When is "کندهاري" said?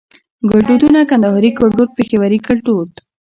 1.09-1.51